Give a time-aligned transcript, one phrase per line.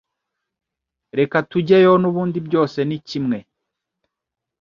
[1.19, 3.37] Reka tujyeyo nubundi byose nikimwe.